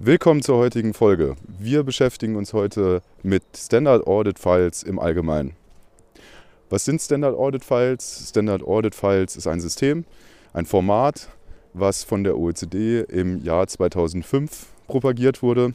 [0.00, 1.34] Willkommen zur heutigen Folge.
[1.58, 5.56] Wir beschäftigen uns heute mit Standard Audit Files im Allgemeinen.
[6.70, 8.28] Was sind Standard Audit Files?
[8.28, 10.04] Standard Audit Files ist ein System,
[10.52, 11.28] ein Format,
[11.74, 15.74] was von der OECD im Jahr 2005 propagiert wurde.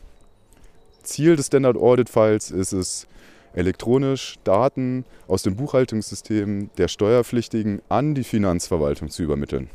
[1.01, 3.07] Ziel des Standard Audit Files ist es,
[3.53, 9.69] elektronisch Daten aus dem Buchhaltungssystem der Steuerpflichtigen an die Finanzverwaltung zu übermitteln.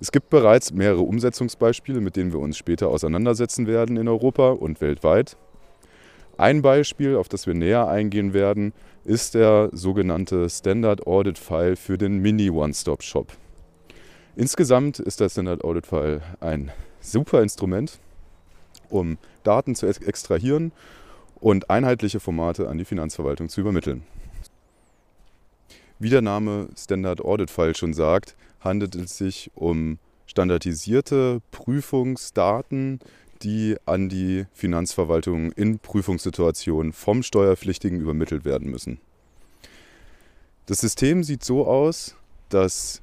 [0.00, 4.80] Es gibt bereits mehrere Umsetzungsbeispiele, mit denen wir uns später auseinandersetzen werden in Europa und
[4.80, 5.36] weltweit.
[6.36, 8.72] Ein Beispiel, auf das wir näher eingehen werden,
[9.04, 13.32] ist der sogenannte Standard Audit File für den Mini One-Stop Shop.
[14.34, 18.00] Insgesamt ist der Standard Audit File ein super Instrument,
[18.88, 20.72] um Daten zu extrahieren
[21.36, 24.02] und einheitliche Formate an die Finanzverwaltung zu übermitteln.
[26.00, 28.34] Wie der Name Standard Audit File schon sagt,
[28.64, 32.98] handelt es sich um standardisierte Prüfungsdaten,
[33.42, 38.98] die an die Finanzverwaltung in Prüfungssituationen vom Steuerpflichtigen übermittelt werden müssen.
[40.66, 42.16] Das System sieht so aus,
[42.48, 43.02] dass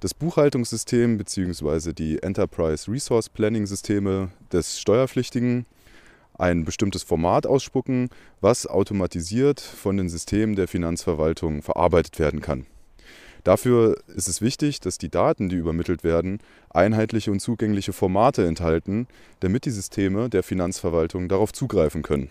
[0.00, 1.92] das Buchhaltungssystem bzw.
[1.92, 5.66] die Enterprise Resource Planning Systeme des Steuerpflichtigen
[6.38, 8.08] ein bestimmtes Format ausspucken,
[8.40, 12.64] was automatisiert von den Systemen der Finanzverwaltung verarbeitet werden kann.
[13.48, 19.06] Dafür ist es wichtig, dass die Daten, die übermittelt werden, einheitliche und zugängliche Formate enthalten,
[19.40, 22.28] damit die Systeme der Finanzverwaltung darauf zugreifen können.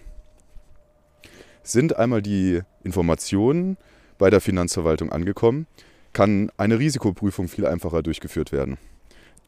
[1.64, 3.78] Sind einmal die Informationen
[4.20, 5.66] bei der Finanzverwaltung angekommen,
[6.14, 8.78] kann eine Risikoprüfung viel einfacher durchgeführt werden.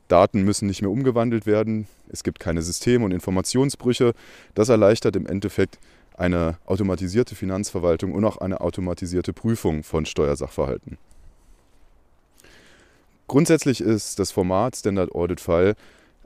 [0.07, 4.15] Daten müssen nicht mehr umgewandelt werden, es gibt keine System- und Informationsbrüche.
[4.55, 5.77] Das erleichtert im Endeffekt
[6.17, 10.97] eine automatisierte Finanzverwaltung und auch eine automatisierte Prüfung von Steuersachverhalten.
[13.29, 15.75] Grundsätzlich ist das Format Standard Audit File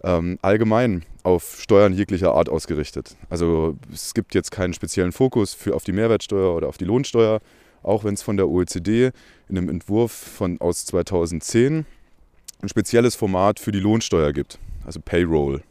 [0.06, 3.18] ähm, allgemein auf Steuern jeglicher Art ausgerichtet.
[3.30, 7.42] Also es gibt jetzt keinen speziellen Fokus für, auf die Mehrwertsteuer oder auf die Lohnsteuer,
[7.84, 9.12] auch wenn es von der OECD
[9.50, 11.86] in einem Entwurf von, aus 2010
[12.62, 15.62] ein spezielles Format für die Lohnsteuer gibt, also Payroll.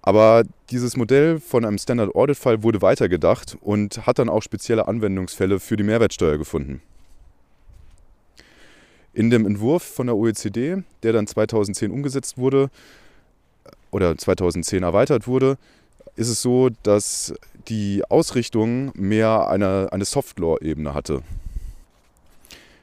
[0.00, 4.88] Aber dieses Modell von einem Standard Audit File wurde weitergedacht und hat dann auch spezielle
[4.88, 6.80] Anwendungsfälle für die Mehrwertsteuer gefunden.
[9.16, 12.68] In dem Entwurf von der OECD, der dann 2010 umgesetzt wurde
[13.90, 15.56] oder 2010 erweitert wurde,
[16.16, 17.32] ist es so, dass
[17.66, 21.22] die Ausrichtung mehr eine, eine Soft-Law-Ebene hatte.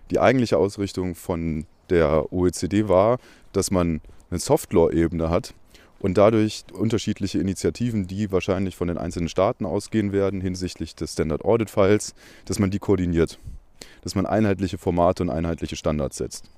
[0.09, 3.19] Die eigentliche Ausrichtung von der OECD war,
[3.51, 4.01] dass man
[4.31, 5.53] eine Soft-Law-Ebene hat
[5.99, 11.45] und dadurch unterschiedliche Initiativen, die wahrscheinlich von den einzelnen Staaten ausgehen werden hinsichtlich des Standard
[11.45, 12.15] Audit Files,
[12.45, 13.37] dass man die koordiniert
[14.03, 16.49] dass man einheitliche Formate und einheitliche Standards setzt.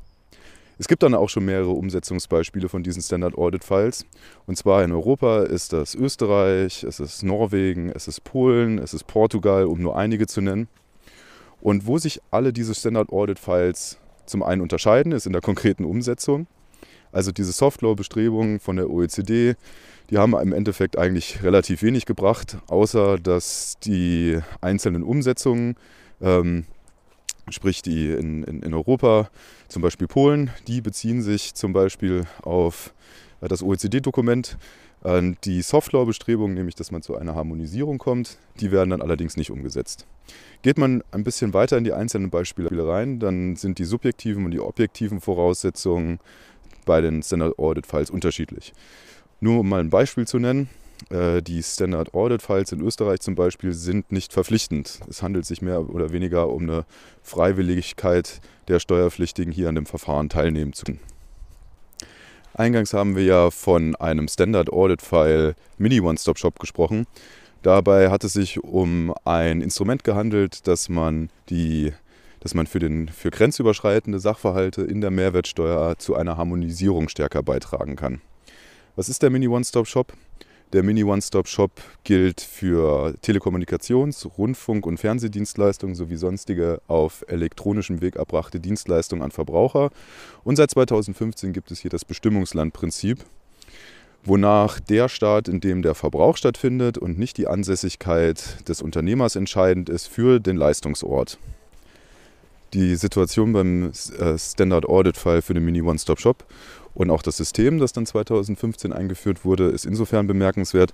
[0.77, 4.05] Es gibt dann auch schon mehrere Umsetzungsbeispiele von diesen Standard Audit Files.
[4.45, 9.07] Und zwar in Europa ist das Österreich, es ist Norwegen, es ist Polen, es ist
[9.07, 10.67] Portugal, um nur einige zu nennen.
[11.61, 15.85] Und wo sich alle diese Standard Audit Files zum einen unterscheiden, ist in der konkreten
[15.85, 16.47] Umsetzung.
[17.11, 19.55] Also diese Softlaw-Bestrebungen von der OECD,
[20.09, 25.75] die haben im Endeffekt eigentlich relativ wenig gebracht, außer dass die einzelnen Umsetzungen
[26.21, 26.65] ähm,
[27.49, 29.29] sprich die in, in, in Europa,
[29.67, 32.93] zum Beispiel Polen, die beziehen sich zum Beispiel auf
[33.41, 34.57] äh, das OECD-Dokument.
[35.43, 40.07] Die Softlaw-Bestrebungen, nämlich dass man zu einer Harmonisierung kommt, die werden dann allerdings nicht umgesetzt.
[40.63, 44.49] Geht man ein bisschen weiter in die einzelnen Beispiele rein, dann sind die subjektiven und
[44.49, 46.19] die objektiven Voraussetzungen
[46.85, 48.73] bei den Standard Audit Files unterschiedlich.
[49.41, 50.69] Nur um mal ein Beispiel zu nennen,
[51.11, 55.01] die Standard Audit Files in Österreich zum Beispiel sind nicht verpflichtend.
[55.09, 56.85] Es handelt sich mehr oder weniger um eine
[57.21, 60.99] Freiwilligkeit der Steuerpflichtigen, hier an dem Verfahren teilnehmen zu können.
[62.53, 67.05] Eingangs haben wir ja von einem Standard Audit File Mini One-Stop Shop gesprochen.
[67.63, 71.91] Dabei hat es sich um ein Instrument gehandelt, das man, die,
[72.39, 77.97] dass man für, den, für grenzüberschreitende Sachverhalte in der Mehrwertsteuer zu einer Harmonisierung stärker beitragen
[77.97, 78.21] kann.
[78.95, 80.13] Was ist der Mini One-Stop Shop?
[80.73, 81.71] Der Mini One-Stop-Shop
[82.03, 89.91] gilt für Telekommunikations-, Rundfunk- und Fernsehdienstleistungen sowie sonstige auf elektronischem Weg erbrachte Dienstleistungen an Verbraucher.
[90.43, 93.19] Und seit 2015 gibt es hier das Bestimmungslandprinzip,
[94.23, 99.87] wonach der Staat, in dem der Verbrauch stattfindet und nicht die Ansässigkeit des Unternehmers entscheidend
[99.87, 101.37] ist für den Leistungsort.
[102.73, 106.43] Die Situation beim äh, Standard Audit File für den Mini One-Stop-Shop
[106.95, 110.93] und auch das System, das dann 2015 eingeführt wurde, ist insofern bemerkenswert,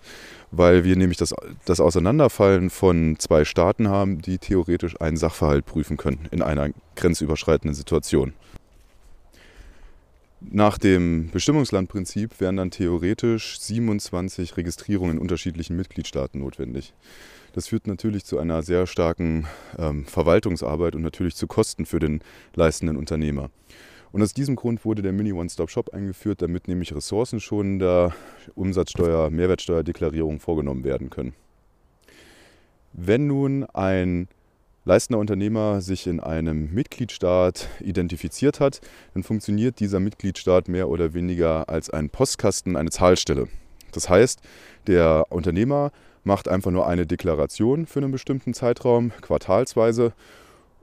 [0.49, 1.33] weil wir nämlich das,
[1.65, 7.75] das Auseinanderfallen von zwei Staaten haben, die theoretisch einen Sachverhalt prüfen können in einer grenzüberschreitenden
[7.75, 8.33] Situation.
[10.41, 16.93] Nach dem Bestimmungslandprinzip wären dann theoretisch 27 Registrierungen in unterschiedlichen Mitgliedstaaten notwendig.
[17.53, 22.21] Das führt natürlich zu einer sehr starken ähm, Verwaltungsarbeit und natürlich zu Kosten für den
[22.55, 23.49] leistenden Unternehmer.
[24.11, 28.13] Und aus diesem Grund wurde der Mini One-Stop-Shop eingeführt, damit nämlich ressourcenschonender
[28.55, 31.33] Umsatzsteuer, Mehrwertsteuerdeklarierungen vorgenommen werden können.
[32.93, 34.27] Wenn nun ein
[34.83, 38.81] leistender Unternehmer sich in einem Mitgliedstaat identifiziert hat,
[39.13, 43.47] dann funktioniert dieser Mitgliedstaat mehr oder weniger als ein Postkasten, eine Zahlstelle.
[43.93, 44.41] Das heißt,
[44.87, 45.91] der Unternehmer
[46.23, 50.13] macht einfach nur eine Deklaration für einen bestimmten Zeitraum, quartalsweise,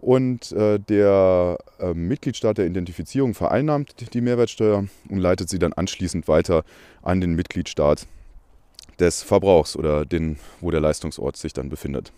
[0.01, 6.29] und äh, der äh, Mitgliedstaat der Identifizierung vereinnahmt die Mehrwertsteuer und leitet sie dann anschließend
[6.29, 6.65] weiter
[7.03, 8.07] an den Mitgliedstaat
[9.01, 12.13] des Verbrauchs oder den, wo der Leistungsort sich dann befindet.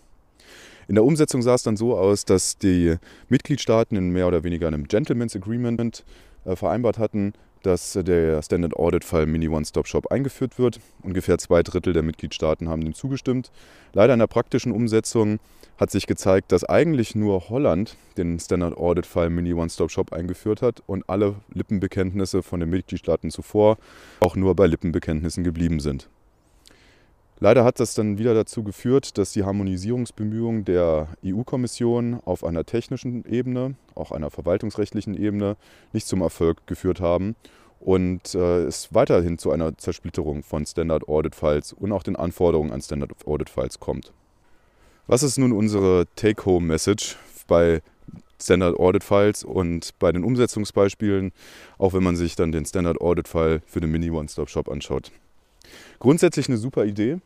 [0.87, 2.97] In der Umsetzung sah es dann so aus, dass die
[3.29, 6.03] Mitgliedstaaten in mehr oder weniger einem Gentleman's Agreement
[6.45, 7.33] äh, vereinbart hatten,
[7.63, 10.79] dass der Standard Audit Fall Mini One-Stop Shop eingeführt wird.
[11.03, 13.51] Ungefähr zwei Drittel der Mitgliedstaaten haben dem zugestimmt.
[13.93, 15.39] Leider in der praktischen Umsetzung
[15.77, 20.61] hat sich gezeigt, dass eigentlich nur Holland den Standard Audit Fall Mini One-Stop Shop eingeführt
[20.61, 23.77] hat und alle Lippenbekenntnisse von den Mitgliedstaaten zuvor
[24.19, 26.09] auch nur bei Lippenbekenntnissen geblieben sind.
[27.43, 33.25] Leider hat das dann wieder dazu geführt, dass die Harmonisierungsbemühungen der EU-Kommission auf einer technischen
[33.25, 35.57] Ebene, auch einer verwaltungsrechtlichen Ebene,
[35.91, 37.35] nicht zum Erfolg geführt haben
[37.79, 42.71] und äh, es weiterhin zu einer Zersplitterung von Standard Audit Files und auch den Anforderungen
[42.71, 44.13] an Standard Audit Files kommt.
[45.07, 47.17] Was ist nun unsere Take-Home-Message
[47.47, 47.81] bei
[48.39, 51.31] Standard Audit Files und bei den Umsetzungsbeispielen,
[51.79, 55.11] auch wenn man sich dann den Standard Audit File für den Mini One-Stop Shop anschaut?
[55.97, 57.17] Grundsätzlich eine super Idee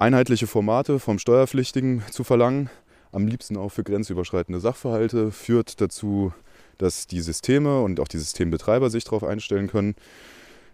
[0.00, 2.70] einheitliche Formate vom Steuerpflichtigen zu verlangen,
[3.12, 6.32] am liebsten auch für grenzüberschreitende Sachverhalte, führt dazu,
[6.78, 9.94] dass die Systeme und auch die Systembetreiber sich darauf einstellen können.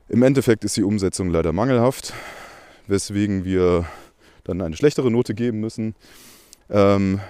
[0.08, 2.14] Im Endeffekt ist die Umsetzung leider mangelhaft,
[2.86, 3.86] weswegen wir
[4.44, 5.96] dann eine schlechtere Note geben müssen.
[6.70, 7.20] Ähm,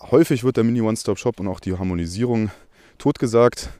[0.00, 2.50] häufig wird der Mini One-Stop-Shop und auch die Harmonisierung
[2.98, 3.70] totgesagt.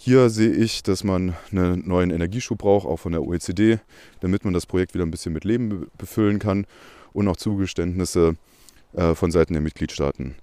[0.00, 3.80] Hier sehe ich, dass man einen neuen Energieschub braucht, auch von der OECD,
[4.20, 6.68] damit man das Projekt wieder ein bisschen mit Leben befüllen kann
[7.12, 8.36] und auch Zugeständnisse
[8.92, 10.36] äh, von Seiten der Mitgliedstaaten.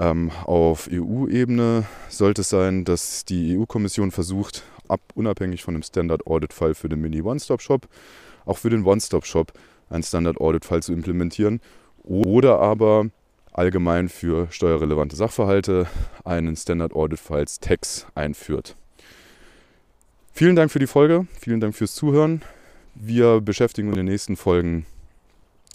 [0.00, 6.74] Ähm, auf EU-Ebene sollte es sein, dass die EU-Kommission versucht, ab, unabhängig von dem Standard-Audit-Fall
[6.74, 7.86] für den Mini-One-Stop-Shop,
[8.46, 9.52] auch für den One-Stop-Shop
[9.90, 11.60] einen Standard-Audit-Fall zu implementieren
[12.02, 13.06] oder aber
[13.52, 15.86] allgemein für steuerrelevante Sachverhalte
[16.24, 18.74] einen Standard-Audit-Files Tax einführt.
[20.38, 22.42] Vielen Dank für die Folge, vielen Dank fürs Zuhören.
[22.94, 24.86] Wir beschäftigen uns in den nächsten Folgen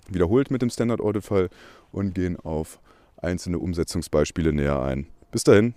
[0.07, 1.50] wiederholt mit dem Standard Audit Fall
[1.92, 2.80] und gehen auf
[3.18, 5.07] einzelne Umsetzungsbeispiele näher ein.
[5.33, 5.74] Bis dahin.